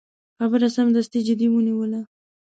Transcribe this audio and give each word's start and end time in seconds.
خبره 0.37 0.67
سمدستي 0.77 1.19
جدي 1.27 1.47
ونیوله. 1.51 2.01